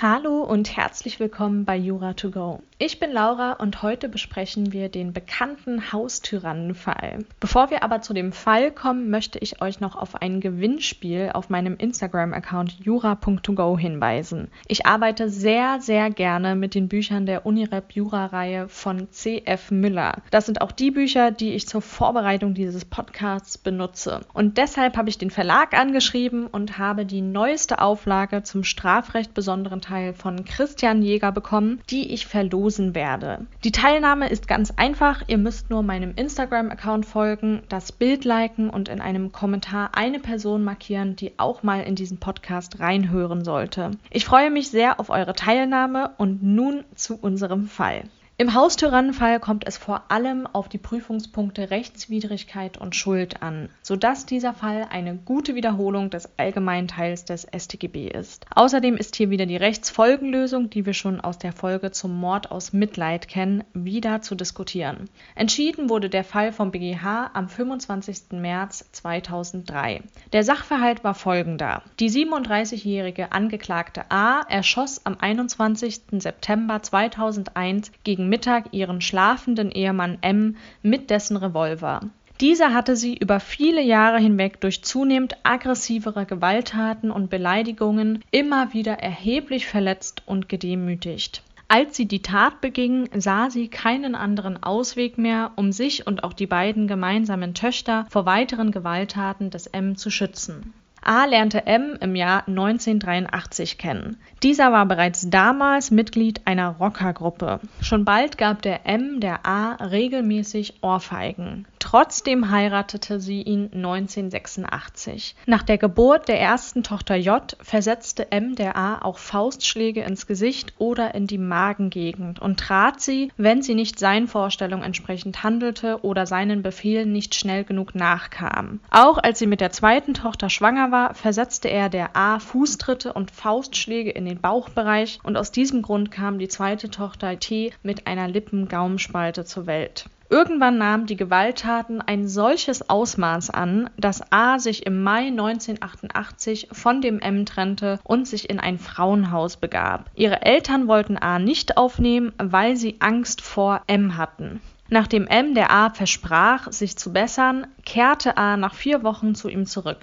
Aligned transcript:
Hallo 0.00 0.44
und 0.44 0.76
herzlich 0.76 1.18
willkommen 1.18 1.64
bei 1.64 1.76
Jura 1.76 2.12
to 2.12 2.30
go. 2.30 2.62
Ich 2.80 3.00
bin 3.00 3.10
Laura 3.10 3.54
und 3.54 3.82
heute 3.82 4.08
besprechen 4.08 4.72
wir 4.72 4.88
den 4.88 5.12
bekannten 5.12 5.90
Haustyrannenfall. 5.90 7.24
Bevor 7.40 7.70
wir 7.70 7.82
aber 7.82 8.02
zu 8.02 8.14
dem 8.14 8.30
Fall 8.30 8.70
kommen, 8.70 9.10
möchte 9.10 9.40
ich 9.40 9.60
euch 9.60 9.80
noch 9.80 9.96
auf 9.96 10.22
ein 10.22 10.40
Gewinnspiel 10.40 11.30
auf 11.34 11.50
meinem 11.50 11.76
Instagram-Account 11.76 12.76
jura.togo 12.78 13.76
hinweisen. 13.76 14.46
Ich 14.68 14.86
arbeite 14.86 15.28
sehr, 15.28 15.80
sehr 15.80 16.10
gerne 16.10 16.54
mit 16.54 16.76
den 16.76 16.86
Büchern 16.86 17.26
der 17.26 17.44
Unirep 17.46 17.96
Jura-Reihe 17.96 18.68
von 18.68 19.10
C.F. 19.10 19.72
Müller. 19.72 20.22
Das 20.30 20.46
sind 20.46 20.60
auch 20.60 20.70
die 20.70 20.92
Bücher, 20.92 21.32
die 21.32 21.54
ich 21.54 21.66
zur 21.66 21.82
Vorbereitung 21.82 22.54
dieses 22.54 22.84
Podcasts 22.84 23.58
benutze. 23.58 24.20
Und 24.34 24.56
deshalb 24.56 24.96
habe 24.96 25.08
ich 25.08 25.18
den 25.18 25.32
Verlag 25.32 25.76
angeschrieben 25.76 26.46
und 26.46 26.78
habe 26.78 27.06
die 27.06 27.22
neueste 27.22 27.80
Auflage 27.80 28.44
zum 28.44 28.62
Strafrecht 28.62 29.34
besonderen 29.34 29.80
Teil 29.80 30.14
von 30.14 30.44
Christian 30.44 31.02
Jäger 31.02 31.32
bekommen, 31.32 31.80
die 31.90 32.12
ich 32.14 32.28
verlose 32.28 32.67
verlosen 32.68 32.94
werde. 32.94 33.46
Die 33.64 33.72
Teilnahme 33.72 34.28
ist 34.28 34.46
ganz 34.46 34.72
einfach. 34.76 35.22
Ihr 35.26 35.38
müsst 35.38 35.70
nur 35.70 35.82
meinem 35.82 36.12
Instagram-Account 36.14 37.06
folgen, 37.06 37.62
das 37.68 37.92
Bild 37.92 38.24
liken 38.24 38.68
und 38.68 38.88
in 38.88 39.00
einem 39.00 39.32
Kommentar 39.32 39.90
eine 39.94 40.18
Person 40.18 40.64
markieren, 40.64 41.16
die 41.16 41.32
auch 41.38 41.62
mal 41.62 41.82
in 41.82 41.94
diesen 41.94 42.18
Podcast 42.18 42.80
reinhören 42.80 43.44
sollte. 43.44 43.92
Ich 44.10 44.26
freue 44.26 44.50
mich 44.50 44.70
sehr 44.70 45.00
auf 45.00 45.08
eure 45.08 45.32
Teilnahme 45.32 46.10
und 46.18 46.42
nun 46.42 46.84
zu 46.94 47.18
unserem 47.18 47.66
Fall. 47.66 48.04
Im 48.40 48.54
Haustyrannenfall 48.54 49.40
kommt 49.40 49.66
es 49.66 49.78
vor 49.78 50.12
allem 50.12 50.46
auf 50.46 50.68
die 50.68 50.78
Prüfungspunkte 50.78 51.72
Rechtswidrigkeit 51.72 52.78
und 52.78 52.94
Schuld 52.94 53.42
an, 53.42 53.68
sodass 53.82 54.26
dieser 54.26 54.54
Fall 54.54 54.86
eine 54.92 55.16
gute 55.16 55.56
Wiederholung 55.56 56.08
des 56.08 56.38
allgemeinen 56.38 56.86
Teils 56.86 57.24
des 57.24 57.48
StGB 57.52 58.06
ist. 58.06 58.46
Außerdem 58.54 58.96
ist 58.96 59.16
hier 59.16 59.30
wieder 59.30 59.46
die 59.46 59.56
Rechtsfolgenlösung, 59.56 60.70
die 60.70 60.86
wir 60.86 60.94
schon 60.94 61.20
aus 61.20 61.38
der 61.38 61.52
Folge 61.52 61.90
zum 61.90 62.16
Mord 62.16 62.52
aus 62.52 62.72
Mitleid 62.72 63.26
kennen, 63.26 63.64
wieder 63.74 64.22
zu 64.22 64.36
diskutieren. 64.36 65.10
Entschieden 65.34 65.90
wurde 65.90 66.08
der 66.08 66.22
Fall 66.22 66.52
vom 66.52 66.70
BGH 66.70 67.32
am 67.34 67.48
25. 67.48 68.34
März 68.34 68.88
2003. 68.92 70.04
Der 70.32 70.44
Sachverhalt 70.44 71.02
war 71.02 71.14
folgender. 71.14 71.82
Die 71.98 72.08
37-jährige 72.08 73.32
Angeklagte 73.32 74.08
A 74.12 74.42
erschoss 74.42 75.04
am 75.04 75.16
21. 75.18 76.02
September 76.12 76.80
2001 76.80 77.90
gegen 78.04 78.27
Mittag 78.28 78.72
ihren 78.72 79.00
schlafenden 79.00 79.70
Ehemann 79.70 80.18
M 80.20 80.56
mit 80.82 81.10
dessen 81.10 81.36
Revolver. 81.36 82.00
Dieser 82.40 82.72
hatte 82.72 82.94
sie 82.94 83.16
über 83.16 83.40
viele 83.40 83.82
Jahre 83.82 84.18
hinweg 84.18 84.60
durch 84.60 84.84
zunehmend 84.84 85.36
aggressivere 85.42 86.24
Gewalttaten 86.24 87.10
und 87.10 87.30
Beleidigungen 87.30 88.22
immer 88.30 88.72
wieder 88.72 88.92
erheblich 88.92 89.66
verletzt 89.66 90.22
und 90.26 90.48
gedemütigt. 90.48 91.42
Als 91.66 91.96
sie 91.96 92.06
die 92.06 92.22
Tat 92.22 92.60
beging, 92.60 93.10
sah 93.14 93.50
sie 93.50 93.68
keinen 93.68 94.14
anderen 94.14 94.62
Ausweg 94.62 95.18
mehr, 95.18 95.50
um 95.56 95.72
sich 95.72 96.06
und 96.06 96.24
auch 96.24 96.32
die 96.32 96.46
beiden 96.46 96.86
gemeinsamen 96.86 97.54
Töchter 97.54 98.06
vor 98.08 98.24
weiteren 98.24 98.70
Gewalttaten 98.70 99.50
des 99.50 99.66
M 99.66 99.96
zu 99.96 100.08
schützen. 100.08 100.72
A 101.08 101.24
lernte 101.24 101.66
M 101.66 101.96
im 102.02 102.14
Jahr 102.14 102.46
1983 102.48 103.78
kennen. 103.78 104.18
Dieser 104.42 104.72
war 104.72 104.84
bereits 104.84 105.30
damals 105.30 105.90
Mitglied 105.90 106.42
einer 106.44 106.76
Rockergruppe. 106.76 107.60
Schon 107.80 108.04
bald 108.04 108.36
gab 108.36 108.60
der 108.60 108.84
M 108.84 109.18
der 109.18 109.46
A 109.46 109.76
regelmäßig 109.76 110.82
Ohrfeigen. 110.82 111.66
Trotzdem 111.78 112.50
heiratete 112.50 113.20
sie 113.20 113.42
ihn 113.42 113.70
1986. 113.72 115.36
Nach 115.46 115.62
der 115.62 115.78
Geburt 115.78 116.28
der 116.28 116.40
ersten 116.40 116.82
Tochter 116.82 117.16
J 117.16 117.56
versetzte 117.60 118.32
M 118.32 118.56
der 118.56 118.76
A 118.76 119.02
auch 119.02 119.18
Faustschläge 119.18 120.02
ins 120.02 120.26
Gesicht 120.26 120.74
oder 120.78 121.14
in 121.14 121.26
die 121.26 121.38
Magengegend 121.38 122.40
und 122.40 122.58
trat 122.58 123.00
sie, 123.00 123.30
wenn 123.36 123.62
sie 123.62 123.74
nicht 123.74 123.98
seinen 123.98 124.26
Vorstellungen 124.26 124.82
entsprechend 124.82 125.42
handelte 125.42 126.02
oder 126.02 126.26
seinen 126.26 126.62
Befehlen 126.62 127.12
nicht 127.12 127.34
schnell 127.34 127.64
genug 127.64 127.94
nachkam. 127.94 128.80
Auch 128.90 129.18
als 129.18 129.38
sie 129.38 129.46
mit 129.46 129.60
der 129.60 129.70
zweiten 129.70 130.14
Tochter 130.14 130.50
schwanger 130.50 130.90
war, 130.90 131.14
versetzte 131.14 131.68
er 131.68 131.88
der 131.88 132.16
A 132.16 132.38
Fußtritte 132.38 133.12
und 133.12 133.30
Faustschläge 133.30 134.10
in 134.10 134.24
den 134.24 134.40
Bauchbereich 134.40 135.20
und 135.22 135.36
aus 135.36 135.52
diesem 135.52 135.82
Grund 135.82 136.10
kam 136.10 136.38
die 136.38 136.48
zweite 136.48 136.90
Tochter 136.90 137.38
T 137.38 137.72
mit 137.82 138.06
einer 138.06 138.28
Lippen-Gaumenspalte 138.28 139.44
zur 139.44 139.66
Welt. 139.66 140.06
Irgendwann 140.30 140.76
nahmen 140.76 141.06
die 141.06 141.16
Gewalttaten 141.16 142.02
ein 142.02 142.28
solches 142.28 142.90
Ausmaß 142.90 143.48
an, 143.48 143.88
dass 143.96 144.30
A 144.30 144.58
sich 144.58 144.84
im 144.84 145.02
Mai 145.02 145.28
1988 145.28 146.68
von 146.70 147.00
dem 147.00 147.18
M 147.18 147.46
trennte 147.46 147.98
und 148.04 148.28
sich 148.28 148.50
in 148.50 148.60
ein 148.60 148.78
Frauenhaus 148.78 149.56
begab. 149.56 150.10
Ihre 150.14 150.42
Eltern 150.42 150.86
wollten 150.86 151.16
A 151.16 151.38
nicht 151.38 151.78
aufnehmen, 151.78 152.32
weil 152.36 152.76
sie 152.76 152.96
Angst 153.00 153.40
vor 153.40 153.82
M 153.86 154.18
hatten. 154.18 154.60
Nachdem 154.90 155.26
M 155.26 155.54
der 155.54 155.70
A 155.70 155.90
versprach, 155.90 156.70
sich 156.72 156.96
zu 156.98 157.12
bessern, 157.12 157.66
kehrte 157.86 158.36
A 158.36 158.58
nach 158.58 158.74
vier 158.74 159.02
Wochen 159.02 159.34
zu 159.34 159.48
ihm 159.48 159.64
zurück. 159.64 159.98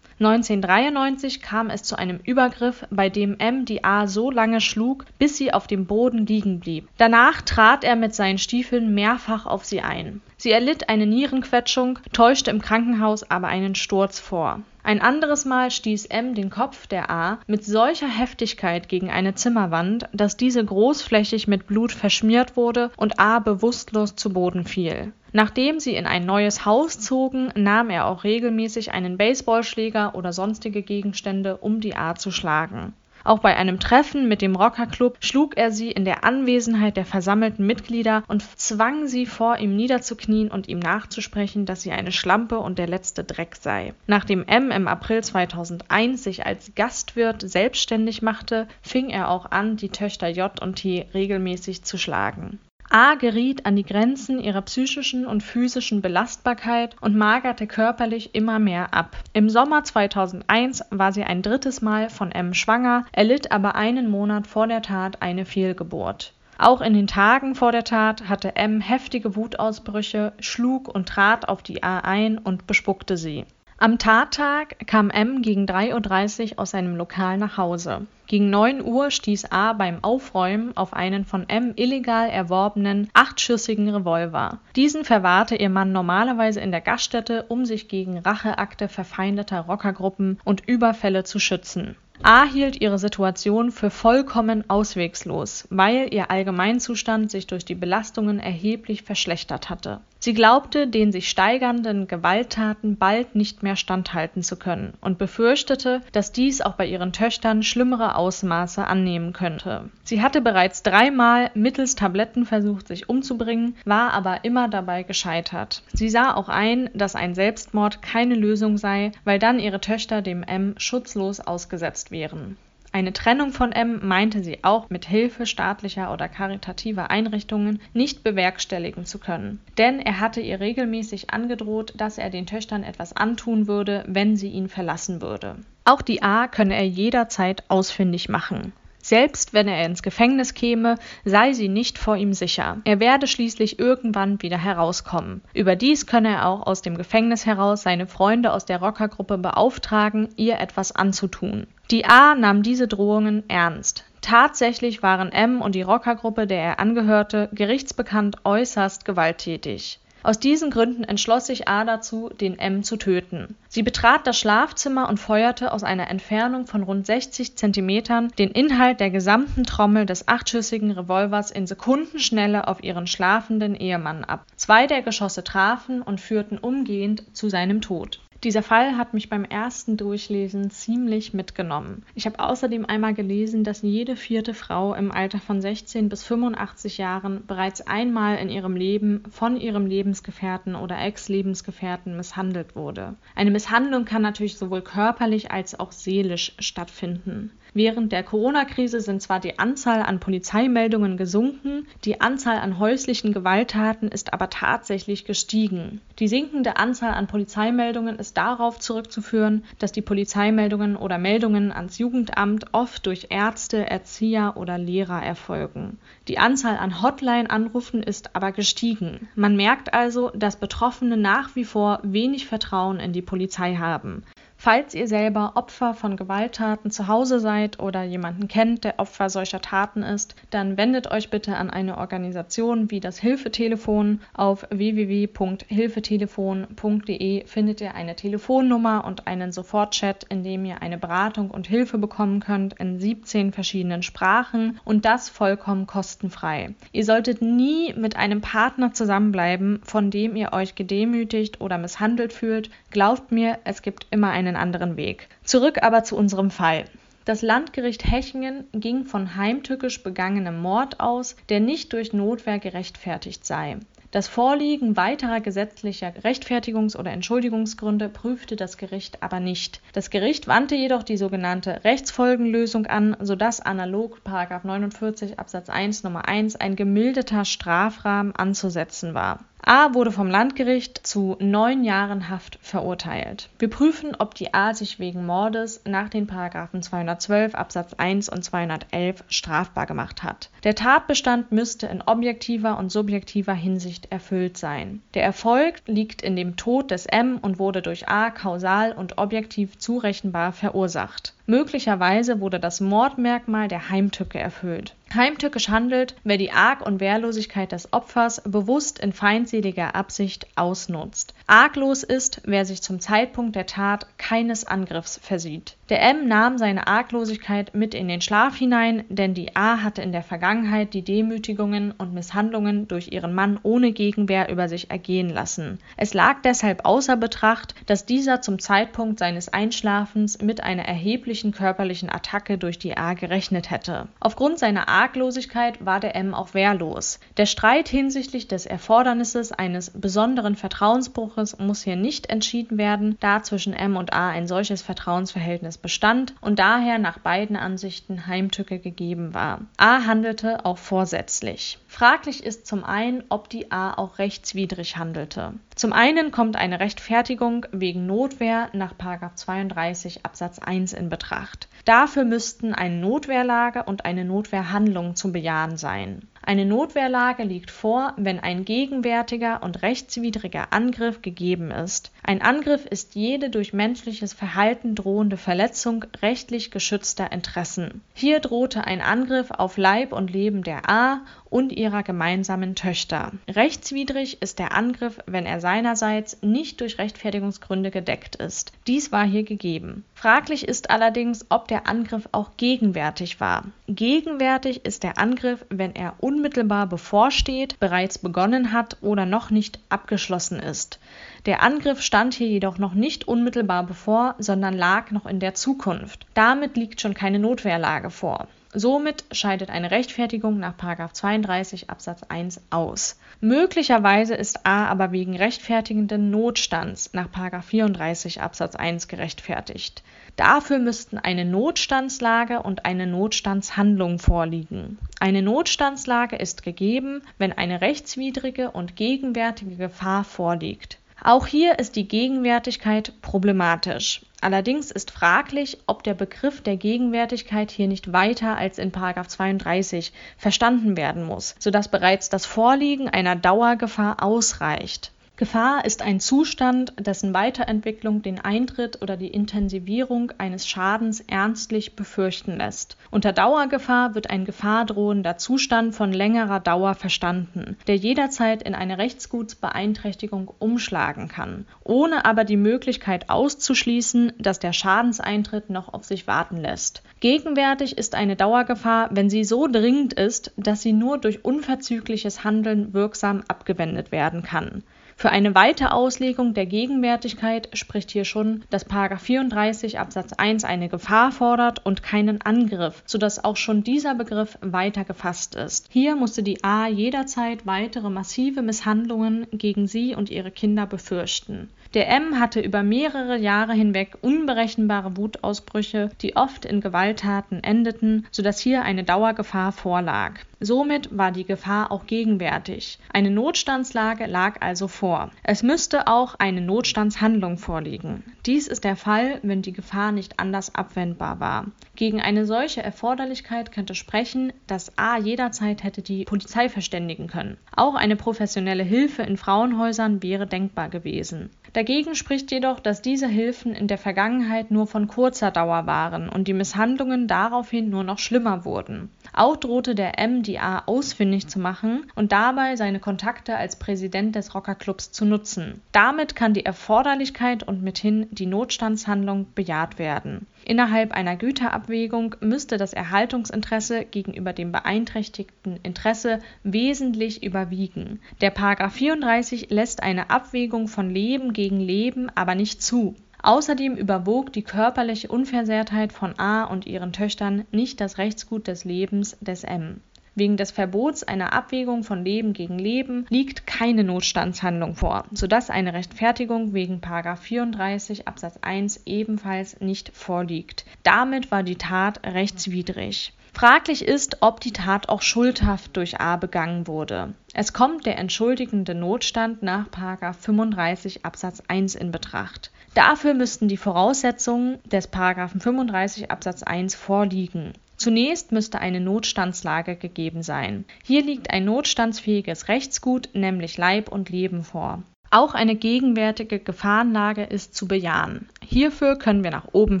1993 0.26 1.42
kam 1.42 1.68
es 1.68 1.82
zu 1.82 1.96
einem 1.96 2.18
Übergriff, 2.24 2.86
bei 2.90 3.10
dem 3.10 3.38
M 3.38 3.66
die 3.66 3.84
A 3.84 4.06
so 4.06 4.30
lange 4.30 4.60
schlug, 4.60 5.04
bis 5.18 5.36
sie 5.36 5.52
auf 5.52 5.66
dem 5.66 5.86
Boden 5.86 6.26
liegen 6.26 6.60
blieb. 6.60 6.88
Danach 6.96 7.42
trat 7.42 7.84
er 7.84 7.96
mit 7.96 8.14
seinen 8.14 8.38
Stiefeln 8.38 8.94
mehrfach 8.94 9.44
auf 9.44 9.64
sie 9.64 9.82
ein. 9.82 10.22
Sie 10.38 10.50
erlitt 10.50 10.88
eine 10.88 11.06
Nierenquetschung, 11.06 11.98
täuschte 12.12 12.50
im 12.50 12.62
Krankenhaus 12.62 13.30
aber 13.30 13.48
einen 13.48 13.74
Sturz 13.74 14.18
vor. 14.18 14.60
Ein 14.86 15.00
anderes 15.00 15.46
Mal 15.46 15.70
stieß 15.70 16.04
M 16.06 16.34
den 16.34 16.50
Kopf 16.50 16.86
der 16.86 17.10
A 17.10 17.38
mit 17.46 17.64
solcher 17.64 18.06
Heftigkeit 18.06 18.86
gegen 18.90 19.10
eine 19.10 19.34
Zimmerwand, 19.34 20.06
dass 20.12 20.36
diese 20.36 20.62
großflächig 20.62 21.48
mit 21.48 21.66
Blut 21.66 21.90
verschmiert 21.90 22.54
wurde 22.58 22.90
und 22.98 23.18
A 23.18 23.38
bewusstlos 23.38 24.14
zu 24.14 24.34
Boden 24.34 24.66
fiel. 24.66 25.14
Nachdem 25.32 25.80
sie 25.80 25.96
in 25.96 26.06
ein 26.06 26.26
neues 26.26 26.66
Haus 26.66 27.00
zogen, 27.00 27.50
nahm 27.56 27.88
er 27.88 28.04
auch 28.04 28.24
regelmäßig 28.24 28.92
einen 28.92 29.16
Baseballschläger 29.16 30.14
oder 30.14 30.34
sonstige 30.34 30.82
Gegenstände, 30.82 31.56
um 31.56 31.80
die 31.80 31.96
A 31.96 32.14
zu 32.14 32.30
schlagen. 32.30 32.92
Auch 33.24 33.38
bei 33.38 33.56
einem 33.56 33.80
Treffen 33.80 34.28
mit 34.28 34.42
dem 34.42 34.54
Rockerclub 34.54 35.16
schlug 35.20 35.56
er 35.56 35.70
sie 35.70 35.90
in 35.90 36.04
der 36.04 36.24
Anwesenheit 36.24 36.98
der 36.98 37.06
versammelten 37.06 37.66
Mitglieder 37.66 38.22
und 38.28 38.42
zwang 38.58 39.06
sie 39.06 39.24
vor 39.24 39.56
ihm 39.56 39.74
niederzuknien 39.74 40.50
und 40.50 40.68
ihm 40.68 40.78
nachzusprechen, 40.78 41.64
dass 41.64 41.80
sie 41.80 41.92
eine 41.92 42.12
Schlampe 42.12 42.58
und 42.58 42.78
der 42.78 42.86
letzte 42.86 43.24
Dreck 43.24 43.56
sei. 43.56 43.94
Nachdem 44.06 44.44
M 44.46 44.70
im 44.70 44.86
April 44.86 45.24
2001 45.24 46.22
sich 46.22 46.44
als 46.44 46.74
Gastwirt 46.74 47.48
selbstständig 47.48 48.20
machte, 48.20 48.68
fing 48.82 49.08
er 49.08 49.30
auch 49.30 49.50
an, 49.50 49.76
die 49.76 49.88
Töchter 49.88 50.28
J 50.28 50.60
und 50.60 50.76
T 50.76 51.06
regelmäßig 51.14 51.82
zu 51.82 51.96
schlagen. 51.96 52.58
A 52.96 53.16
geriet 53.16 53.66
an 53.66 53.74
die 53.74 53.82
Grenzen 53.82 54.38
ihrer 54.38 54.62
psychischen 54.62 55.26
und 55.26 55.42
physischen 55.42 56.00
Belastbarkeit 56.00 56.94
und 57.00 57.16
magerte 57.16 57.66
körperlich 57.66 58.36
immer 58.36 58.60
mehr 58.60 58.94
ab. 58.94 59.16
Im 59.32 59.50
Sommer 59.50 59.82
2001 59.82 60.84
war 60.90 61.10
sie 61.12 61.24
ein 61.24 61.42
drittes 61.42 61.82
Mal 61.82 62.08
von 62.08 62.30
M 62.30 62.54
schwanger, 62.54 63.04
erlitt 63.10 63.50
aber 63.50 63.74
einen 63.74 64.08
Monat 64.08 64.46
vor 64.46 64.68
der 64.68 64.80
Tat 64.80 65.22
eine 65.22 65.44
Fehlgeburt. 65.44 66.34
Auch 66.56 66.80
in 66.80 66.94
den 66.94 67.08
Tagen 67.08 67.56
vor 67.56 67.72
der 67.72 67.82
Tat 67.82 68.28
hatte 68.28 68.54
M 68.54 68.80
heftige 68.80 69.34
Wutausbrüche, 69.34 70.32
schlug 70.38 70.86
und 70.86 71.08
trat 71.08 71.48
auf 71.48 71.64
die 71.64 71.82
A 71.82 71.98
ein 71.98 72.38
und 72.38 72.68
bespuckte 72.68 73.16
sie. 73.16 73.44
Am 73.76 73.98
Tattag 73.98 74.86
kam 74.86 75.10
M 75.10 75.42
gegen 75.42 75.66
3.30 75.66 76.52
Uhr 76.52 76.58
aus 76.60 76.70
seinem 76.70 76.94
Lokal 76.96 77.38
nach 77.38 77.56
Hause. 77.56 78.06
Gegen 78.28 78.48
9 78.48 78.82
Uhr 78.84 79.10
stieß 79.10 79.50
A 79.50 79.72
beim 79.72 80.02
Aufräumen 80.02 80.76
auf 80.76 80.94
einen 80.94 81.24
von 81.24 81.48
M 81.48 81.72
illegal 81.74 82.30
erworbenen 82.30 83.10
achtschüssigen 83.14 83.88
Revolver. 83.88 84.60
Diesen 84.76 85.04
verwahrte 85.04 85.56
ihr 85.56 85.70
Mann 85.70 85.90
normalerweise 85.90 86.60
in 86.60 86.70
der 86.70 86.80
Gaststätte, 86.80 87.46
um 87.48 87.66
sich 87.66 87.88
gegen 87.88 88.18
Racheakte 88.18 88.88
verfeindeter 88.88 89.62
Rockergruppen 89.62 90.38
und 90.44 90.66
Überfälle 90.68 91.24
zu 91.24 91.40
schützen. 91.40 91.96
A 92.22 92.44
hielt 92.44 92.80
ihre 92.80 92.98
Situation 92.98 93.70
für 93.70 93.90
vollkommen 93.90 94.64
auswegslos, 94.70 95.66
weil 95.68 96.14
ihr 96.14 96.30
Allgemeinzustand 96.30 97.30
sich 97.30 97.46
durch 97.46 97.64
die 97.64 97.74
Belastungen 97.74 98.38
erheblich 98.38 99.02
verschlechtert 99.02 99.68
hatte 99.68 100.00
Sie 100.24 100.32
glaubte, 100.32 100.86
den 100.86 101.12
sich 101.12 101.28
steigernden 101.28 102.08
Gewalttaten 102.08 102.96
bald 102.96 103.34
nicht 103.34 103.62
mehr 103.62 103.76
standhalten 103.76 104.42
zu 104.42 104.56
können 104.56 104.94
und 105.02 105.18
befürchtete, 105.18 106.00
dass 106.12 106.32
dies 106.32 106.62
auch 106.62 106.76
bei 106.76 106.86
ihren 106.86 107.12
Töchtern 107.12 107.62
schlimmere 107.62 108.16
Ausmaße 108.16 108.86
annehmen 108.86 109.34
könnte. 109.34 109.90
Sie 110.02 110.22
hatte 110.22 110.40
bereits 110.40 110.82
dreimal 110.82 111.50
mittels 111.52 111.94
Tabletten 111.94 112.46
versucht, 112.46 112.88
sich 112.88 113.10
umzubringen, 113.10 113.76
war 113.84 114.14
aber 114.14 114.46
immer 114.46 114.68
dabei 114.68 115.02
gescheitert. 115.02 115.82
Sie 115.92 116.08
sah 116.08 116.32
auch 116.32 116.48
ein, 116.48 116.88
dass 116.94 117.16
ein 117.16 117.34
Selbstmord 117.34 118.00
keine 118.00 118.34
Lösung 118.34 118.78
sei, 118.78 119.12
weil 119.24 119.38
dann 119.38 119.58
ihre 119.58 119.82
Töchter 119.82 120.22
dem 120.22 120.42
M 120.42 120.74
schutzlos 120.78 121.40
ausgesetzt 121.40 122.12
wären. 122.14 122.56
Eine 122.94 123.12
Trennung 123.12 123.50
von 123.50 123.72
M 123.72 124.06
meinte 124.06 124.44
sie 124.44 124.62
auch 124.62 124.88
mit 124.88 125.04
Hilfe 125.04 125.46
staatlicher 125.46 126.12
oder 126.12 126.28
karitativer 126.28 127.10
Einrichtungen 127.10 127.82
nicht 127.92 128.22
bewerkstelligen 128.22 129.04
zu 129.04 129.18
können. 129.18 129.60
Denn 129.78 129.98
er 129.98 130.20
hatte 130.20 130.40
ihr 130.40 130.60
regelmäßig 130.60 131.30
angedroht, 131.30 131.92
dass 131.96 132.18
er 132.18 132.30
den 132.30 132.46
Töchtern 132.46 132.84
etwas 132.84 133.12
antun 133.12 133.66
würde, 133.66 134.04
wenn 134.06 134.36
sie 134.36 134.48
ihn 134.48 134.68
verlassen 134.68 135.20
würde. 135.20 135.56
Auch 135.84 136.02
die 136.02 136.22
A 136.22 136.46
könne 136.46 136.76
er 136.76 136.86
jederzeit 136.86 137.64
ausfindig 137.66 138.28
machen. 138.28 138.72
Selbst 139.04 139.52
wenn 139.52 139.66
er 139.66 139.84
ins 139.84 140.04
Gefängnis 140.04 140.54
käme, 140.54 140.94
sei 141.24 141.52
sie 141.52 141.68
nicht 141.68 141.98
vor 141.98 142.16
ihm 142.16 142.32
sicher. 142.32 142.78
Er 142.84 143.00
werde 143.00 143.26
schließlich 143.26 143.78
irgendwann 143.80 144.40
wieder 144.40 144.56
herauskommen. 144.56 145.42
Überdies 145.52 146.06
könne 146.06 146.28
er 146.28 146.48
auch 146.48 146.66
aus 146.66 146.80
dem 146.80 146.96
Gefängnis 146.96 147.44
heraus 147.44 147.82
seine 147.82 148.06
Freunde 148.06 148.52
aus 148.52 148.64
der 148.66 148.78
Rockergruppe 148.78 149.36
beauftragen, 149.36 150.28
ihr 150.36 150.58
etwas 150.58 150.92
anzutun. 150.92 151.66
Die 151.90 152.06
A 152.06 152.34
nahm 152.34 152.62
diese 152.62 152.88
Drohungen 152.88 153.42
ernst. 153.48 154.04
Tatsächlich 154.22 155.02
waren 155.02 155.30
M 155.30 155.60
und 155.60 155.74
die 155.74 155.82
Rockergruppe, 155.82 156.46
der 156.46 156.62
er 156.62 156.80
angehörte, 156.80 157.50
gerichtsbekannt 157.52 158.38
äußerst 158.44 159.04
gewalttätig. 159.04 160.00
Aus 160.22 160.38
diesen 160.38 160.70
Gründen 160.70 161.04
entschloss 161.04 161.44
sich 161.48 161.68
A 161.68 161.84
dazu, 161.84 162.30
den 162.30 162.58
M 162.58 162.82
zu 162.82 162.96
töten. 162.96 163.54
Sie 163.68 163.82
betrat 163.82 164.26
das 164.26 164.38
Schlafzimmer 164.38 165.10
und 165.10 165.20
feuerte 165.20 165.70
aus 165.70 165.84
einer 165.84 166.08
Entfernung 166.08 166.66
von 166.66 166.82
rund 166.82 167.04
60 167.04 167.56
Zentimetern 167.56 168.32
den 168.38 168.50
Inhalt 168.50 169.00
der 169.00 169.10
gesamten 169.10 169.64
Trommel 169.64 170.06
des 170.06 170.26
achtschüssigen 170.26 170.92
Revolvers 170.92 171.50
in 171.50 171.66
Sekundenschnelle 171.66 172.66
auf 172.66 172.82
ihren 172.82 173.06
schlafenden 173.06 173.74
Ehemann 173.74 174.24
ab. 174.24 174.46
Zwei 174.56 174.86
der 174.86 175.02
Geschosse 175.02 175.44
trafen 175.44 176.00
und 176.00 176.22
führten 176.22 176.56
umgehend 176.56 177.24
zu 177.36 177.50
seinem 177.50 177.82
Tod 177.82 178.20
dieser 178.44 178.62
Fall 178.62 178.96
hat 178.96 179.14
mich 179.14 179.28
beim 179.28 179.44
ersten 179.44 179.96
Durchlesen 179.96 180.70
ziemlich 180.70 181.32
mitgenommen. 181.32 182.04
Ich 182.14 182.26
habe 182.26 182.38
außerdem 182.38 182.84
einmal 182.84 183.14
gelesen, 183.14 183.64
dass 183.64 183.82
jede 183.82 184.16
vierte 184.16 184.54
Frau 184.54 184.94
im 184.94 185.10
Alter 185.10 185.40
von 185.40 185.60
16 185.60 186.08
bis 186.08 186.24
85 186.24 186.98
Jahren 186.98 187.46
bereits 187.46 187.86
einmal 187.86 188.36
in 188.36 188.50
ihrem 188.50 188.76
Leben 188.76 189.22
von 189.30 189.56
ihrem 189.56 189.86
Lebensgefährten 189.86 190.74
oder 190.74 190.98
Ex-Lebensgefährten 190.98 192.16
misshandelt 192.16 192.76
wurde. 192.76 193.16
Eine 193.34 193.50
Misshandlung 193.50 194.04
kann 194.04 194.22
natürlich 194.22 194.58
sowohl 194.58 194.82
körperlich 194.82 195.50
als 195.50 195.78
auch 195.78 195.92
seelisch 195.92 196.52
stattfinden. 196.58 197.50
Während 197.76 198.12
der 198.12 198.22
Corona-Krise 198.22 199.00
sind 199.00 199.20
zwar 199.20 199.40
die 199.40 199.58
Anzahl 199.58 200.00
an 200.02 200.20
Polizeimeldungen 200.20 201.16
gesunken, 201.16 201.88
die 202.04 202.20
Anzahl 202.20 202.58
an 202.58 202.78
häuslichen 202.78 203.32
Gewalttaten 203.32 204.08
ist 204.08 204.32
aber 204.32 204.48
tatsächlich 204.48 205.24
gestiegen. 205.24 206.00
Die 206.20 206.28
sinkende 206.28 206.76
Anzahl 206.76 207.14
an 207.14 207.26
Polizeimeldungen 207.26 208.20
ist 208.20 208.36
darauf 208.36 208.78
zurückzuführen, 208.78 209.64
dass 209.80 209.90
die 209.90 210.02
Polizeimeldungen 210.02 210.94
oder 210.94 211.18
Meldungen 211.18 211.72
ans 211.72 211.98
Jugendamt 211.98 212.66
oft 212.70 213.04
durch 213.06 213.26
Ärzte, 213.30 213.90
Erzieher 213.90 214.52
oder 214.56 214.78
Lehrer 214.78 215.20
erfolgen. 215.20 215.98
Die 216.28 216.38
Anzahl 216.38 216.76
an 216.76 217.02
Hotline-Anrufen 217.02 218.04
ist 218.04 218.36
aber 218.36 218.52
gestiegen. 218.52 219.28
Man 219.34 219.56
merkt 219.56 219.94
also, 219.94 220.30
dass 220.30 220.60
Betroffene 220.60 221.16
nach 221.16 221.56
wie 221.56 221.64
vor 221.64 221.98
wenig 222.04 222.46
Vertrauen 222.46 223.00
in 223.00 223.12
die 223.12 223.22
Polizei 223.22 223.74
haben. 223.74 224.22
Falls 224.64 224.94
ihr 224.94 225.06
selber 225.08 225.52
Opfer 225.56 225.92
von 225.92 226.16
Gewalttaten 226.16 226.90
zu 226.90 227.06
Hause 227.06 227.38
seid 227.38 227.80
oder 227.80 228.02
jemanden 228.02 228.48
kennt, 228.48 228.84
der 228.84 228.98
Opfer 228.98 229.28
solcher 229.28 229.60
Taten 229.60 230.02
ist, 230.02 230.34
dann 230.48 230.78
wendet 230.78 231.10
euch 231.10 231.28
bitte 231.28 231.56
an 231.56 231.68
eine 231.68 231.98
Organisation 231.98 232.90
wie 232.90 232.98
das 232.98 233.18
Hilfetelefon. 233.18 234.22
Auf 234.32 234.66
www.hilfetelefon.de 234.70 237.46
findet 237.46 237.82
ihr 237.82 237.94
eine 237.94 238.16
Telefonnummer 238.16 239.04
und 239.04 239.26
einen 239.26 239.52
Sofortchat, 239.52 240.24
in 240.30 240.42
dem 240.42 240.64
ihr 240.64 240.80
eine 240.80 240.96
Beratung 240.96 241.50
und 241.50 241.66
Hilfe 241.66 241.98
bekommen 241.98 242.40
könnt 242.40 242.72
in 242.80 242.98
17 242.98 243.52
verschiedenen 243.52 244.02
Sprachen 244.02 244.80
und 244.86 245.04
das 245.04 245.28
vollkommen 245.28 245.86
kostenfrei. 245.86 246.74
Ihr 246.90 247.04
solltet 247.04 247.42
nie 247.42 247.92
mit 247.92 248.16
einem 248.16 248.40
Partner 248.40 248.94
zusammenbleiben, 248.94 249.82
von 249.84 250.10
dem 250.10 250.36
ihr 250.36 250.54
euch 250.54 250.74
gedemütigt 250.74 251.60
oder 251.60 251.76
misshandelt 251.76 252.32
fühlt. 252.32 252.70
Glaubt 252.90 253.30
mir, 253.30 253.58
es 253.64 253.82
gibt 253.82 254.06
immer 254.10 254.30
einen 254.30 254.53
einen 254.54 254.74
anderen 254.74 254.96
Weg. 254.96 255.28
Zurück 255.44 255.82
aber 255.82 256.04
zu 256.04 256.16
unserem 256.16 256.50
Fall. 256.50 256.84
Das 257.24 257.40
Landgericht 257.40 258.10
Hechingen 258.10 258.64
ging 258.72 259.06
von 259.06 259.36
heimtückisch 259.36 260.02
begangenem 260.02 260.60
Mord 260.60 261.00
aus, 261.00 261.36
der 261.48 261.60
nicht 261.60 261.92
durch 261.94 262.12
Notwehr 262.12 262.58
gerechtfertigt 262.58 263.46
sei. 263.46 263.78
Das 264.10 264.28
Vorliegen 264.28 264.96
weiterer 264.96 265.40
gesetzlicher 265.40 266.12
Rechtfertigungs- 266.22 266.96
oder 266.96 267.10
Entschuldigungsgründe 267.10 268.08
prüfte 268.08 268.54
das 268.54 268.76
Gericht 268.76 269.22
aber 269.24 269.40
nicht. 269.40 269.80
Das 269.92 270.08
Gericht 270.08 270.46
wandte 270.46 270.76
jedoch 270.76 271.02
die 271.02 271.16
sogenannte 271.16 271.82
Rechtsfolgenlösung 271.82 272.86
an, 272.86 273.16
sodass 273.20 273.60
analog 273.60 274.20
49 274.24 275.40
Absatz 275.40 275.68
1 275.68 276.04
Nummer 276.04 276.28
1 276.28 276.54
ein 276.54 276.76
gemildeter 276.76 277.44
Strafrahmen 277.44 278.36
anzusetzen 278.36 279.14
war. 279.14 279.40
A 279.66 279.94
wurde 279.94 280.12
vom 280.12 280.28
Landgericht 280.28 281.06
zu 281.06 281.36
neun 281.40 281.84
Jahren 281.84 282.28
Haft 282.28 282.58
verurteilt. 282.60 283.48
Wir 283.58 283.70
prüfen, 283.70 284.14
ob 284.18 284.34
die 284.34 284.52
A 284.52 284.74
sich 284.74 284.98
wegen 284.98 285.24
Mordes 285.24 285.80
nach 285.86 286.10
den 286.10 286.26
Paragraphen 286.26 286.82
212 286.82 287.54
Absatz 287.54 287.94
1 287.94 288.28
und 288.28 288.44
211 288.44 289.24
strafbar 289.28 289.86
gemacht 289.86 290.22
hat. 290.22 290.50
Der 290.64 290.74
Tatbestand 290.74 291.50
müsste 291.50 291.86
in 291.86 292.02
objektiver 292.02 292.76
und 292.76 292.92
subjektiver 292.92 293.54
Hinsicht 293.54 294.12
erfüllt 294.12 294.58
sein. 294.58 295.00
Der 295.14 295.24
Erfolg 295.24 295.76
liegt 295.86 296.20
in 296.20 296.36
dem 296.36 296.56
Tod 296.56 296.90
des 296.90 297.06
M 297.06 297.38
und 297.38 297.58
wurde 297.58 297.80
durch 297.80 298.06
A 298.06 298.28
kausal 298.28 298.92
und 298.92 299.16
objektiv 299.16 299.78
zurechenbar 299.78 300.52
verursacht. 300.52 301.32
Möglicherweise 301.46 302.40
wurde 302.40 302.60
das 302.60 302.82
Mordmerkmal 302.82 303.68
der 303.68 303.88
Heimtücke 303.88 304.38
erfüllt. 304.38 304.94
Heimtückisch 305.14 305.68
handelt, 305.68 306.14
wer 306.24 306.38
die 306.38 306.52
Arg- 306.52 306.84
und 306.84 307.00
Wehrlosigkeit 307.00 307.72
des 307.72 307.92
Opfers 307.92 308.42
bewusst 308.44 308.98
in 308.98 309.12
feindseliger 309.12 309.94
Absicht 309.94 310.46
ausnutzt. 310.56 311.34
Arglos 311.46 312.02
ist, 312.02 312.40
wer 312.44 312.64
sich 312.64 312.82
zum 312.82 313.00
Zeitpunkt 313.00 313.54
der 313.54 313.66
Tat 313.66 314.06
keines 314.18 314.66
Angriffs 314.66 315.20
versieht. 315.22 315.76
Der 315.90 316.00
M 316.00 316.26
nahm 316.26 316.56
seine 316.56 316.86
Arglosigkeit 316.86 317.74
mit 317.74 317.94
in 317.94 318.08
den 318.08 318.22
Schlaf 318.22 318.56
hinein, 318.56 319.04
denn 319.10 319.34
die 319.34 319.54
A 319.54 319.82
hatte 319.82 320.00
in 320.00 320.12
der 320.12 320.22
Vergangenheit 320.22 320.94
die 320.94 321.02
Demütigungen 321.02 321.92
und 321.92 322.14
Misshandlungen 322.14 322.88
durch 322.88 323.12
ihren 323.12 323.34
Mann 323.34 323.60
ohne 323.62 323.92
Gegenwehr 323.92 324.48
über 324.48 324.68
sich 324.70 324.90
ergehen 324.90 325.28
lassen. 325.28 325.78
Es 325.98 326.14
lag 326.14 326.40
deshalb 326.42 326.86
außer 326.86 327.16
Betracht, 327.16 327.74
dass 327.84 328.06
dieser 328.06 328.40
zum 328.40 328.58
Zeitpunkt 328.58 329.18
seines 329.18 329.52
Einschlafens 329.52 330.40
mit 330.40 330.62
einer 330.62 330.84
erheblichen 330.84 331.52
körperlichen 331.52 332.08
Attacke 332.08 332.56
durch 332.56 332.78
die 332.78 332.96
A 332.96 333.12
gerechnet 333.12 333.70
hätte. 333.70 334.08
Aufgrund 334.20 334.58
seiner 334.58 334.88
Arglosigkeit 335.04 335.84
war 335.84 336.00
der 336.00 336.16
M 336.16 336.34
auch 336.34 336.54
wehrlos. 336.54 337.20
Der 337.36 337.46
Streit 337.46 337.88
hinsichtlich 337.88 338.48
des 338.48 338.66
Erfordernisses 338.66 339.52
eines 339.52 339.90
besonderen 339.90 340.56
Vertrauensbruches 340.56 341.58
muss 341.58 341.82
hier 341.82 341.96
nicht 341.96 342.28
entschieden 342.28 342.76
werden, 342.76 343.16
da 343.20 343.42
zwischen 343.42 343.72
M 343.72 343.96
und 343.96 344.12
A 344.12 344.30
ein 344.30 344.46
solches 344.46 344.82
Vertrauensverhältnis 344.82 345.44
Verhältnis 345.44 345.76
bestand 345.78 346.34
und 346.40 346.58
daher 346.58 346.98
nach 346.98 347.18
beiden 347.18 347.56
Ansichten 347.56 348.26
Heimtücke 348.26 348.78
gegeben 348.78 349.34
war. 349.34 349.60
A 349.76 350.06
handelte 350.06 350.64
auch 350.64 350.78
vorsätzlich. 350.78 351.78
Fraglich 351.86 352.42
ist 352.42 352.66
zum 352.66 352.82
einen, 352.82 353.22
ob 353.28 353.50
die 353.50 353.70
A 353.70 353.92
auch 353.92 354.18
rechtswidrig 354.18 354.96
handelte. 354.96 355.52
Zum 355.74 355.92
einen 355.92 356.30
kommt 356.30 356.56
eine 356.56 356.80
Rechtfertigung 356.80 357.66
wegen 357.72 358.06
Notwehr 358.06 358.68
nach 358.72 358.94
32 359.34 360.24
Absatz 360.24 360.60
1 360.60 360.92
in 360.92 361.08
Betracht. 361.08 361.68
Dafür 361.84 362.24
müssten 362.24 362.74
eine 362.74 362.96
Notwehrlage 362.96 363.82
und 363.82 364.04
eine 364.04 364.24
Notwehrhandlung 364.24 364.93
zu 365.16 365.32
bejahen 365.32 365.76
sein. 365.76 366.28
Eine 366.46 366.66
Notwehrlage 366.66 367.42
liegt 367.42 367.70
vor, 367.70 368.12
wenn 368.18 368.38
ein 368.38 368.66
gegenwärtiger 368.66 369.62
und 369.62 369.80
rechtswidriger 369.80 370.74
Angriff 370.74 371.22
gegeben 371.22 371.70
ist. 371.70 372.12
Ein 372.22 372.42
Angriff 372.42 372.84
ist 372.84 373.14
jede 373.14 373.48
durch 373.48 373.72
menschliches 373.72 374.34
Verhalten 374.34 374.94
drohende 374.94 375.38
Verletzung 375.38 376.04
rechtlich 376.20 376.70
geschützter 376.70 377.32
Interessen. 377.32 378.02
Hier 378.12 378.40
drohte 378.40 378.84
ein 378.86 379.00
Angriff 379.00 379.50
auf 379.50 379.78
Leib 379.78 380.12
und 380.12 380.30
Leben 380.30 380.62
der 380.62 380.88
A 380.88 381.22
und 381.54 381.72
ihrer 381.72 382.02
gemeinsamen 382.02 382.74
Töchter. 382.74 383.30
Rechtswidrig 383.48 384.42
ist 384.42 384.58
der 384.58 384.74
Angriff, 384.74 385.20
wenn 385.26 385.46
er 385.46 385.60
seinerseits 385.60 386.42
nicht 386.42 386.80
durch 386.80 386.98
Rechtfertigungsgründe 386.98 387.92
gedeckt 387.92 388.36
ist. 388.36 388.72
Dies 388.88 389.12
war 389.12 389.24
hier 389.24 389.44
gegeben. 389.44 390.04
Fraglich 390.14 390.66
ist 390.66 390.90
allerdings, 390.90 391.46
ob 391.50 391.68
der 391.68 391.86
Angriff 391.86 392.28
auch 392.32 392.56
gegenwärtig 392.56 393.38
war. 393.38 393.66
Gegenwärtig 393.86 394.84
ist 394.84 395.04
der 395.04 395.18
Angriff, 395.18 395.64
wenn 395.70 395.94
er 395.94 396.14
unmittelbar 396.34 396.88
bevorsteht, 396.88 397.78
bereits 397.78 398.18
begonnen 398.18 398.72
hat 398.72 398.96
oder 399.02 399.24
noch 399.24 399.50
nicht 399.50 399.78
abgeschlossen 399.88 400.58
ist. 400.58 400.98
Der 401.46 401.62
Angriff 401.62 402.00
stand 402.02 402.34
hier 402.34 402.48
jedoch 402.48 402.76
noch 402.76 402.94
nicht 402.94 403.28
unmittelbar 403.28 403.86
bevor, 403.86 404.34
sondern 404.38 404.74
lag 404.74 405.12
noch 405.12 405.26
in 405.26 405.38
der 405.38 405.54
Zukunft. 405.54 406.26
Damit 406.34 406.76
liegt 406.76 407.00
schon 407.00 407.14
keine 407.14 407.38
Notwehrlage 407.38 408.10
vor. 408.10 408.48
Somit 408.76 409.24
scheidet 409.30 409.70
eine 409.70 409.92
Rechtfertigung 409.92 410.58
nach 410.58 410.74
32 410.76 411.90
Absatz 411.90 412.24
1 412.24 412.60
aus. 412.70 413.20
Möglicherweise 413.40 414.34
ist 414.34 414.66
A 414.66 414.86
aber 414.86 415.12
wegen 415.12 415.36
rechtfertigenden 415.36 416.32
Notstands 416.32 417.12
nach 417.12 417.28
34 417.62 418.42
Absatz 418.42 418.74
1 418.74 419.06
gerechtfertigt. 419.06 420.02
Dafür 420.34 420.80
müssten 420.80 421.18
eine 421.18 421.44
Notstandslage 421.44 422.62
und 422.62 422.84
eine 422.84 423.06
Notstandshandlung 423.06 424.18
vorliegen. 424.18 424.98
Eine 425.20 425.42
Notstandslage 425.42 426.34
ist 426.34 426.64
gegeben, 426.64 427.22
wenn 427.38 427.52
eine 427.52 427.80
rechtswidrige 427.80 428.72
und 428.72 428.96
gegenwärtige 428.96 429.76
Gefahr 429.76 430.24
vorliegt. 430.24 430.98
Auch 431.26 431.46
hier 431.46 431.78
ist 431.78 431.96
die 431.96 432.06
Gegenwärtigkeit 432.06 433.14
problematisch. 433.22 434.20
Allerdings 434.42 434.90
ist 434.90 435.10
fraglich, 435.10 435.78
ob 435.86 436.02
der 436.02 436.12
Begriff 436.12 436.60
der 436.60 436.76
Gegenwärtigkeit 436.76 437.70
hier 437.70 437.88
nicht 437.88 438.12
weiter 438.12 438.58
als 438.58 438.76
in 438.76 438.92
32 438.92 440.12
verstanden 440.36 440.98
werden 440.98 441.24
muss, 441.24 441.54
sodass 441.58 441.88
bereits 441.88 442.28
das 442.28 442.44
Vorliegen 442.44 443.08
einer 443.08 443.36
Dauergefahr 443.36 444.22
ausreicht 444.22 445.13
Gefahr 445.36 445.84
ist 445.84 446.00
ein 446.00 446.20
Zustand, 446.20 446.92
dessen 446.96 447.34
Weiterentwicklung 447.34 448.22
den 448.22 448.38
Eintritt 448.38 449.02
oder 449.02 449.16
die 449.16 449.26
Intensivierung 449.26 450.30
eines 450.38 450.68
Schadens 450.68 451.18
ernstlich 451.26 451.96
befürchten 451.96 452.56
lässt. 452.56 452.96
Unter 453.10 453.32
Dauergefahr 453.32 454.14
wird 454.14 454.30
ein 454.30 454.44
gefahrdrohender 454.44 455.36
Zustand 455.36 455.92
von 455.92 456.12
längerer 456.12 456.60
Dauer 456.60 456.94
verstanden, 456.94 457.76
der 457.88 457.96
jederzeit 457.96 458.62
in 458.62 458.76
eine 458.76 458.98
Rechtsgutsbeeinträchtigung 458.98 460.54
umschlagen 460.60 461.26
kann, 461.26 461.66
ohne 461.82 462.24
aber 462.26 462.44
die 462.44 462.56
Möglichkeit 462.56 463.28
auszuschließen, 463.28 464.34
dass 464.38 464.60
der 464.60 464.72
Schadenseintritt 464.72 465.68
noch 465.68 465.92
auf 465.92 466.04
sich 466.04 466.28
warten 466.28 466.58
lässt. 466.58 467.02
Gegenwärtig 467.18 467.98
ist 467.98 468.14
eine 468.14 468.36
Dauergefahr, 468.36 469.08
wenn 469.10 469.28
sie 469.28 469.42
so 469.42 469.66
dringend 469.66 470.12
ist, 470.12 470.52
dass 470.56 470.82
sie 470.82 470.92
nur 470.92 471.18
durch 471.18 471.44
unverzügliches 471.44 472.44
Handeln 472.44 472.94
wirksam 472.94 473.42
abgewendet 473.48 474.12
werden 474.12 474.44
kann. 474.44 474.84
Für 475.16 475.30
eine 475.30 475.54
Weiterauslegung 475.54 476.54
der 476.54 476.66
Gegenwärtigkeit 476.66 477.68
spricht 477.72 478.10
hier 478.10 478.24
schon, 478.24 478.64
dass§ 478.70 478.88
34 479.18 479.98
Absatz 479.98 480.32
1 480.32 480.64
eine 480.64 480.88
Gefahr 480.88 481.32
fordert 481.32 481.86
und 481.86 482.02
keinen 482.02 482.42
Angriff, 482.42 483.02
sodass 483.06 483.42
auch 483.42 483.56
schon 483.56 483.84
dieser 483.84 484.14
Begriff 484.14 484.58
weiter 484.60 485.04
gefasst 485.04 485.54
ist. 485.54 485.88
Hier 485.90 486.16
musste 486.16 486.42
die 486.42 486.62
A 486.64 486.88
jederzeit 486.88 487.64
weitere 487.64 488.10
massive 488.10 488.62
Misshandlungen 488.62 489.46
gegen 489.52 489.86
sie 489.86 490.14
und 490.14 490.30
ihre 490.30 490.50
Kinder 490.50 490.86
befürchten. 490.86 491.70
Der 491.94 492.08
M 492.08 492.40
hatte 492.40 492.60
über 492.60 492.82
mehrere 492.82 493.38
Jahre 493.38 493.72
hinweg 493.72 494.18
unberechenbare 494.20 495.16
Wutausbrüche, 495.16 496.10
die 496.20 496.34
oft 496.34 496.64
in 496.64 496.80
Gewalttaten 496.80 497.62
endeten, 497.62 498.26
sodass 498.32 498.58
hier 498.58 498.82
eine 498.82 499.04
Dauergefahr 499.04 499.70
vorlag 499.70 500.40
Somit 500.64 501.16
war 501.16 501.30
die 501.30 501.44
Gefahr 501.44 501.92
auch 501.92 502.06
gegenwärtig. 502.06 502.98
Eine 503.12 503.30
Notstandslage 503.30 504.24
lag 504.24 504.62
also 504.62 504.88
vor. 504.88 505.30
Es 505.42 505.62
müsste 505.62 506.06
auch 506.06 506.36
eine 506.38 506.62
Notstandshandlung 506.62 507.58
vorliegen. 507.58 508.24
Dies 508.46 508.66
ist 508.66 508.84
der 508.84 508.96
Fall, 508.96 509.40
wenn 509.42 509.60
die 509.60 509.74
Gefahr 509.74 510.10
nicht 510.10 510.40
anders 510.40 510.74
abwendbar 510.74 511.38
war. 511.38 511.66
Gegen 511.96 512.22
eine 512.22 512.46
solche 512.46 512.82
Erforderlichkeit 512.82 513.72
könnte 513.72 513.94
sprechen, 513.94 514.54
dass 514.66 514.96
a 514.96 515.18
jederzeit 515.18 515.84
hätte 515.84 516.00
die 516.00 516.24
Polizei 516.24 516.70
verständigen 516.70 517.26
können. 517.26 517.58
Auch 517.76 517.94
eine 517.94 518.16
professionelle 518.16 518.84
Hilfe 518.84 519.22
in 519.22 519.36
Frauenhäusern 519.36 520.22
wäre 520.22 520.46
denkbar 520.46 520.88
gewesen. 520.88 521.50
Dagegen 521.74 522.14
spricht 522.14 522.52
jedoch, 522.52 522.78
dass 522.78 523.02
diese 523.02 523.26
Hilfen 523.26 523.74
in 523.74 523.88
der 523.88 523.98
Vergangenheit 523.98 524.70
nur 524.70 524.86
von 524.86 525.08
kurzer 525.08 525.50
Dauer 525.50 525.86
waren 525.86 526.28
und 526.28 526.46
die 526.46 526.52
Misshandlungen 526.52 527.26
daraufhin 527.26 527.90
nur 527.90 528.04
noch 528.04 528.20
schlimmer 528.20 528.64
wurden. 528.64 529.10
Auch 529.32 529.56
drohte 529.56 529.96
der 529.96 530.12
MDA 530.24 530.84
ausfindig 530.86 531.48
zu 531.48 531.58
machen 531.58 532.06
und 532.14 532.30
dabei 532.30 532.76
seine 532.76 533.00
Kontakte 533.00 533.56
als 533.56 533.76
Präsident 533.76 534.36
des 534.36 534.54
Rockerclubs 534.54 535.10
zu 535.10 535.24
nutzen. 535.24 535.82
Damit 535.90 536.36
kann 536.36 536.54
die 536.54 536.64
Erforderlichkeit 536.64 537.64
und 537.64 537.82
mithin 537.82 538.28
die 538.30 538.46
Notstandshandlung 538.46 539.48
bejaht 539.56 539.98
werden. 539.98 540.46
Innerhalb 540.66 541.12
einer 541.12 541.36
Güterabwägung 541.36 542.36
müsste 542.40 542.78
das 542.78 542.94
Erhaltungsinteresse 542.94 544.06
gegenüber 544.06 544.54
dem 544.54 544.72
beeinträchtigten 544.72 545.78
Interesse 545.82 546.38
wesentlich 546.62 547.42
überwiegen. 547.42 548.20
Der§ 548.40 548.54
34 548.90 549.68
lässt 549.68 550.02
eine 550.02 550.30
Abwägung 550.30 550.88
von 550.88 551.10
Leben 551.10 551.52
gegen 551.52 551.80
Leben 551.80 552.30
aber 552.34 552.54
nicht 552.54 552.82
zu. 552.82 553.14
Außerdem 553.42 553.94
überwog 553.94 554.54
die 554.54 554.62
körperliche 554.62 555.28
Unversehrtheit 555.28 556.14
von 556.14 556.38
A 556.38 556.64
und 556.64 556.86
ihren 556.86 557.12
Töchtern 557.12 557.66
nicht 557.70 558.00
das 558.00 558.16
Rechtsgut 558.16 558.66
des 558.66 558.86
Lebens 558.86 559.36
des 559.42 559.64
M. 559.64 560.00
Wegen 560.34 560.56
des 560.56 560.72
Verbots 560.72 561.22
einer 561.22 561.52
Abwägung 561.52 562.02
von 562.02 562.24
Leben 562.24 562.52
gegen 562.52 562.78
Leben 562.78 563.26
liegt 563.28 563.66
keine 563.66 564.02
Notstandshandlung 564.02 564.96
vor, 564.96 565.24
sodass 565.32 565.70
eine 565.70 565.92
Rechtfertigung 565.92 566.74
wegen 566.74 567.00
34 567.00 568.26
Absatz 568.26 568.58
1 568.60 569.02
ebenfalls 569.06 569.80
nicht 569.80 570.10
vorliegt. 570.14 570.84
Damit 571.04 571.50
war 571.50 571.62
die 571.62 571.76
Tat 571.76 572.20
rechtswidrig. 572.26 573.32
Fraglich 573.52 574.04
ist, 574.04 574.38
ob 574.40 574.58
die 574.58 574.72
Tat 574.72 575.08
auch 575.08 575.22
schuldhaft 575.22 575.96
durch 575.96 576.20
A 576.20 576.36
begangen 576.36 576.88
wurde. 576.88 577.34
Es 577.52 577.72
kommt 577.72 578.04
der 578.04 578.18
entschuldigende 578.18 578.96
Notstand 578.96 579.62
nach 579.62 579.86
35 580.34 581.24
Absatz 581.24 581.62
1 581.68 581.94
in 581.94 582.10
Betracht. 582.10 582.72
Dafür 582.94 583.34
müssten 583.34 583.68
die 583.68 583.76
Voraussetzungen 583.76 584.80
des 584.84 585.06
35 585.06 586.32
Absatz 586.32 586.64
1 586.64 586.96
vorliegen. 586.96 587.74
Zunächst 588.04 588.52
müsste 588.52 588.80
eine 588.80 589.00
Notstandslage 589.00 589.96
gegeben 589.96 590.42
sein. 590.42 590.84
Hier 591.02 591.24
liegt 591.24 591.50
ein 591.50 591.64
notstandsfähiges 591.64 592.68
Rechtsgut, 592.68 593.30
nämlich 593.32 593.78
Leib 593.78 594.12
und 594.12 594.28
Leben 594.28 594.62
vor 594.62 595.02
auch 595.34 595.52
eine 595.54 595.74
gegenwärtige 595.74 596.60
Gefahrenlage 596.60 597.42
ist 597.42 597.74
zu 597.74 597.88
bejahen. 597.88 598.48
Hierfür 598.64 599.16
können 599.16 599.42
wir 599.42 599.50
nach 599.50 599.66
oben 599.72 600.00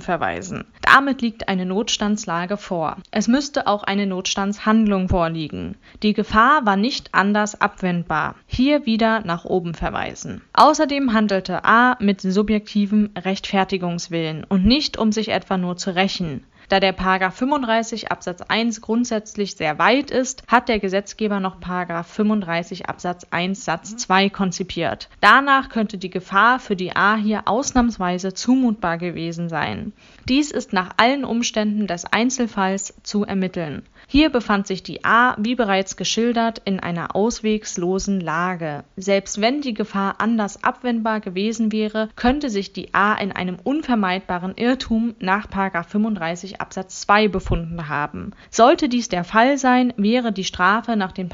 verweisen. 0.00 0.64
Damit 0.80 1.22
liegt 1.22 1.48
eine 1.48 1.66
Notstandslage 1.66 2.56
vor. 2.56 2.98
Es 3.10 3.26
müsste 3.26 3.66
auch 3.66 3.82
eine 3.82 4.06
Notstandshandlung 4.06 5.08
vorliegen. 5.08 5.74
Die 6.04 6.12
Gefahr 6.12 6.64
war 6.66 6.76
nicht 6.76 7.08
anders 7.12 7.60
abwendbar. 7.60 8.36
Hier 8.46 8.86
wieder 8.86 9.22
nach 9.24 9.44
oben 9.44 9.74
verweisen. 9.74 10.40
Außerdem 10.52 11.12
handelte 11.12 11.64
A 11.64 11.96
mit 11.98 12.20
subjektivem 12.20 13.10
Rechtfertigungswillen 13.18 14.44
und 14.44 14.64
nicht 14.64 14.98
um 14.98 15.10
sich 15.10 15.30
etwa 15.30 15.56
nur 15.56 15.76
zu 15.76 15.96
rächen. 15.96 16.44
Da 16.68 16.80
der§ 16.80 16.96
35 17.30 18.10
Absatz 18.10 18.40
1 18.42 18.80
grundsätzlich 18.80 19.54
sehr 19.54 19.78
weit 19.78 20.10
ist, 20.10 20.42
hat 20.46 20.68
der 20.68 20.78
Gesetzgeber 20.78 21.40
noch§ 21.40 21.60
35 22.02 22.88
Absatz 22.88 23.26
1 23.30 23.64
Satz 23.64 23.96
2 23.96 24.30
konzipiert. 24.30 25.08
Danach 25.20 25.68
könnte 25.68 25.98
die 25.98 26.10
Gefahr 26.10 26.58
für 26.58 26.76
die 26.76 26.96
A 26.96 27.16
hier 27.16 27.46
ausnahmsweise 27.46 28.34
zumutbar 28.34 28.98
gewesen 28.98 29.48
sein. 29.48 29.92
Dies 30.28 30.50
ist 30.50 30.72
nach 30.72 30.90
allen 30.96 31.24
Umständen 31.24 31.86
des 31.86 32.04
Einzelfalls 32.04 32.94
zu 33.02 33.24
ermitteln 33.24 33.82
hier 34.06 34.30
befand 34.30 34.66
sich 34.66 34.82
die 34.82 35.04
A, 35.04 35.34
wie 35.38 35.54
bereits 35.54 35.96
geschildert, 35.96 36.62
in 36.64 36.80
einer 36.80 37.16
auswegslosen 37.16 38.20
Lage. 38.20 38.84
Selbst 38.96 39.40
wenn 39.40 39.60
die 39.60 39.74
Gefahr 39.74 40.20
anders 40.20 40.62
abwendbar 40.62 41.20
gewesen 41.20 41.72
wäre, 41.72 42.08
könnte 42.14 42.50
sich 42.50 42.72
die 42.72 42.94
A 42.94 43.14
in 43.14 43.32
einem 43.32 43.56
unvermeidbaren 43.62 44.54
Irrtum 44.56 45.14
nach 45.18 45.48
35 45.50 46.60
Absatz 46.60 47.00
2 47.00 47.28
befunden 47.28 47.88
haben. 47.88 48.32
Sollte 48.50 48.88
dies 48.88 49.08
der 49.08 49.24
Fall 49.24 49.58
sein, 49.58 49.92
wäre 49.96 50.32
die 50.32 50.44
Strafe 50.44 50.96
nach 50.96 51.12
den 51.12 51.28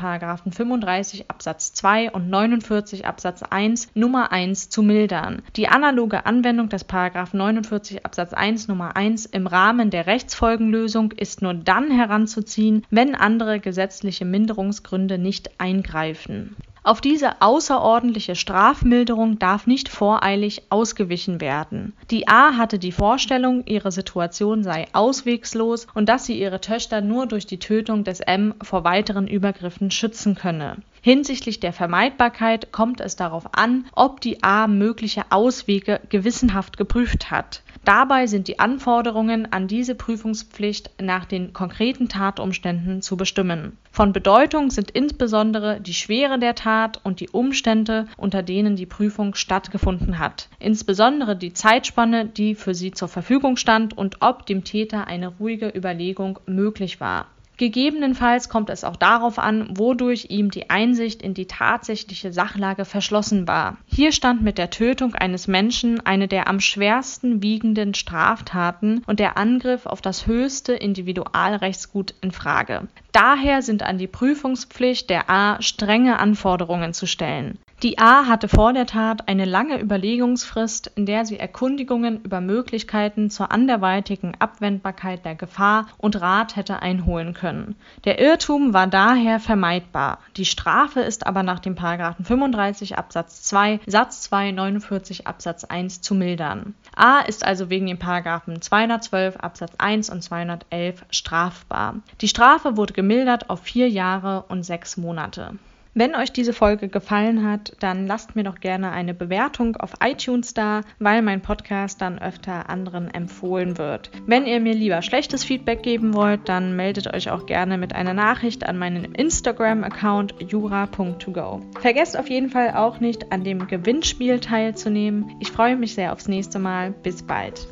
35 0.52 1.30
Absatz 1.30 1.74
2 1.74 2.12
und 2.12 2.30
49 2.30 3.06
Absatz 3.06 3.42
1 3.42 3.90
Nummer 3.94 4.32
1 4.32 4.70
zu 4.70 4.82
mildern. 4.82 5.42
Die 5.56 5.68
analoge 5.68 6.24
Anwendung 6.24 6.68
des 6.68 6.86
49 6.90 8.06
Absatz 8.06 8.32
1 8.32 8.68
Nummer 8.68 8.79
1 8.82 9.26
im 9.26 9.46
Rahmen 9.46 9.90
der 9.90 10.06
Rechtsfolgenlösung 10.06 11.12
ist 11.12 11.42
nur 11.42 11.54
dann 11.54 11.90
heranzuziehen, 11.90 12.60
ziehen, 12.60 12.86
wenn 12.90 13.14
andere 13.14 13.60
gesetzliche 13.60 14.24
Minderungsgründe 14.24 15.18
nicht 15.18 15.58
eingreifen. 15.58 16.56
Auf 16.82 17.02
diese 17.02 17.42
außerordentliche 17.42 18.34
Strafmilderung 18.34 19.38
darf 19.38 19.66
nicht 19.66 19.90
voreilig 19.90 20.62
ausgewichen 20.70 21.40
werden. 21.40 21.92
Die 22.10 22.26
A 22.26 22.56
hatte 22.56 22.78
die 22.78 22.92
Vorstellung, 22.92 23.64
ihre 23.66 23.92
Situation 23.92 24.62
sei 24.62 24.86
auswegslos 24.94 25.86
und 25.92 26.08
dass 26.08 26.24
sie 26.24 26.40
ihre 26.40 26.60
Töchter 26.60 27.02
nur 27.02 27.26
durch 27.26 27.46
die 27.46 27.58
Tötung 27.58 28.04
des 28.04 28.20
M 28.20 28.54
vor 28.62 28.82
weiteren 28.84 29.28
Übergriffen 29.28 29.90
schützen 29.90 30.34
könne. 30.34 30.76
Hinsichtlich 31.02 31.60
der 31.60 31.72
Vermeidbarkeit 31.72 32.72
kommt 32.72 33.00
es 33.00 33.16
darauf 33.16 33.54
an, 33.54 33.86
ob 33.94 34.20
die 34.20 34.42
A 34.42 34.66
mögliche 34.66 35.24
Auswege 35.30 36.00
gewissenhaft 36.10 36.76
geprüft 36.76 37.30
hat. 37.30 37.62
Dabei 37.86 38.26
sind 38.26 38.48
die 38.48 38.58
Anforderungen 38.58 39.50
an 39.50 39.66
diese 39.66 39.94
Prüfungspflicht 39.94 40.90
nach 41.00 41.24
den 41.24 41.54
konkreten 41.54 42.10
Tatumständen 42.10 43.00
zu 43.00 43.16
bestimmen 43.16 43.78
Von 43.90 44.12
Bedeutung 44.12 44.70
sind 44.70 44.90
insbesondere 44.90 45.80
die 45.80 45.94
Schwere 45.94 46.38
der 46.38 46.54
Tat 46.54 47.00
und 47.02 47.20
die 47.20 47.30
Umstände, 47.30 48.06
unter 48.18 48.42
denen 48.42 48.76
die 48.76 48.84
Prüfung 48.84 49.34
stattgefunden 49.34 50.18
hat, 50.18 50.50
insbesondere 50.58 51.34
die 51.34 51.54
Zeitspanne, 51.54 52.26
die 52.26 52.54
für 52.54 52.74
sie 52.74 52.90
zur 52.90 53.08
Verfügung 53.08 53.56
stand 53.56 53.96
und 53.96 54.18
ob 54.20 54.44
dem 54.44 54.64
Täter 54.64 55.06
eine 55.06 55.28
ruhige 55.28 55.68
Überlegung 55.74 56.38
möglich 56.46 57.00
war. 57.00 57.26
Gegebenenfalls 57.60 58.48
kommt 58.48 58.70
es 58.70 58.84
auch 58.84 58.96
darauf 58.96 59.38
an, 59.38 59.76
wodurch 59.76 60.28
ihm 60.30 60.50
die 60.50 60.70
Einsicht 60.70 61.20
in 61.20 61.34
die 61.34 61.44
tatsächliche 61.44 62.32
Sachlage 62.32 62.86
verschlossen 62.86 63.46
war. 63.46 63.76
Hier 63.84 64.12
stand 64.12 64.40
mit 64.40 64.56
der 64.56 64.70
Tötung 64.70 65.14
eines 65.14 65.46
Menschen 65.46 66.00
eine 66.06 66.26
der 66.26 66.48
am 66.48 66.60
schwersten 66.60 67.42
wiegenden 67.42 67.92
Straftaten 67.92 69.02
und 69.06 69.20
der 69.20 69.36
Angriff 69.36 69.84
auf 69.84 70.00
das 70.00 70.26
höchste 70.26 70.72
Individualrechtsgut 70.72 72.14
in 72.22 72.30
Frage. 72.30 72.88
Daher 73.12 73.60
sind 73.60 73.82
an 73.82 73.98
die 73.98 74.06
Prüfungspflicht 74.06 75.10
der 75.10 75.28
A 75.28 75.60
strenge 75.60 76.18
Anforderungen 76.18 76.94
zu 76.94 77.06
stellen. 77.06 77.58
Die 77.82 77.98
A 77.98 78.26
hatte 78.26 78.46
vor 78.46 78.74
der 78.74 78.84
Tat 78.84 79.26
eine 79.26 79.46
lange 79.46 79.80
Überlegungsfrist, 79.80 80.92
in 80.96 81.06
der 81.06 81.24
sie 81.24 81.38
Erkundigungen 81.38 82.20
über 82.22 82.42
Möglichkeiten 82.42 83.30
zur 83.30 83.50
anderweitigen 83.50 84.34
Abwendbarkeit 84.38 85.24
der 85.24 85.34
Gefahr 85.34 85.86
und 85.96 86.20
Rat 86.20 86.56
hätte 86.56 86.82
einholen 86.82 87.32
können. 87.32 87.76
Der 88.04 88.20
Irrtum 88.20 88.74
war 88.74 88.86
daher 88.86 89.40
vermeidbar. 89.40 90.18
Die 90.36 90.44
Strafe 90.44 91.00
ist 91.00 91.26
aber 91.26 91.42
nach 91.42 91.58
dem§ 91.58 91.74
35 92.22 92.98
Absatz 92.98 93.44
2 93.44 93.80
Satz 93.86 94.20
2 94.24 94.52
49 94.52 95.26
Absatz 95.26 95.64
1 95.64 96.02
zu 96.02 96.14
mildern. 96.14 96.74
A 96.94 97.20
ist 97.20 97.46
also 97.46 97.70
wegen 97.70 97.86
den 97.86 97.98
Paragraphen 97.98 98.60
212 98.60 99.36
Absatz 99.36 99.72
1 99.78 100.10
und 100.10 100.22
211 100.22 101.06
strafbar. 101.08 101.94
Die 102.20 102.28
Strafe 102.28 102.76
wurde 102.76 102.92
gemildert 102.92 103.48
auf 103.48 103.62
vier 103.62 103.88
Jahre 103.88 104.44
und 104.48 104.64
sechs 104.64 104.98
Monate. 104.98 105.54
Wenn 105.92 106.14
euch 106.14 106.32
diese 106.32 106.52
Folge 106.52 106.88
gefallen 106.88 107.44
hat, 107.44 107.72
dann 107.80 108.06
lasst 108.06 108.36
mir 108.36 108.44
doch 108.44 108.60
gerne 108.60 108.92
eine 108.92 109.12
Bewertung 109.12 109.76
auf 109.76 109.94
iTunes 110.00 110.54
da, 110.54 110.82
weil 111.00 111.20
mein 111.20 111.42
Podcast 111.42 112.00
dann 112.00 112.20
öfter 112.20 112.70
anderen 112.70 113.12
empfohlen 113.12 113.76
wird. 113.76 114.10
Wenn 114.26 114.46
ihr 114.46 114.60
mir 114.60 114.74
lieber 114.74 115.02
schlechtes 115.02 115.42
Feedback 115.42 115.82
geben 115.82 116.14
wollt, 116.14 116.48
dann 116.48 116.76
meldet 116.76 117.12
euch 117.12 117.30
auch 117.30 117.46
gerne 117.46 117.76
mit 117.76 117.92
einer 117.92 118.14
Nachricht 118.14 118.64
an 118.64 118.78
meinen 118.78 119.14
Instagram-Account 119.14 120.36
jura.togo. 120.38 121.60
Vergesst 121.80 122.16
auf 122.16 122.30
jeden 122.30 122.50
Fall 122.50 122.74
auch 122.74 123.00
nicht, 123.00 123.32
an 123.32 123.42
dem 123.42 123.66
Gewinnspiel 123.66 124.38
teilzunehmen. 124.38 125.36
Ich 125.40 125.50
freue 125.50 125.76
mich 125.76 125.94
sehr 125.94 126.12
aufs 126.12 126.28
nächste 126.28 126.60
Mal. 126.60 126.92
Bis 126.92 127.24
bald. 127.24 127.66